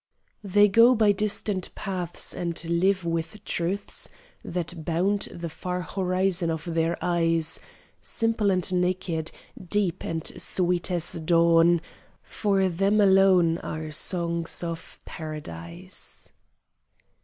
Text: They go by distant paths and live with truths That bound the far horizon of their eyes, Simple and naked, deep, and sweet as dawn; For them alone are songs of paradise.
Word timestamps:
They 0.43 0.67
go 0.67 0.95
by 0.95 1.11
distant 1.11 1.75
paths 1.75 2.33
and 2.33 2.63
live 2.67 3.05
with 3.05 3.45
truths 3.45 4.09
That 4.43 4.83
bound 4.83 5.27
the 5.31 5.47
far 5.47 5.81
horizon 5.83 6.49
of 6.49 6.65
their 6.65 6.97
eyes, 7.03 7.59
Simple 8.01 8.49
and 8.49 8.73
naked, 8.81 9.29
deep, 9.63 10.03
and 10.03 10.25
sweet 10.41 10.89
as 10.89 11.13
dawn; 11.23 11.81
For 12.23 12.67
them 12.67 12.99
alone 12.99 13.59
are 13.59 13.91
songs 13.91 14.63
of 14.63 14.99
paradise. 15.05 16.33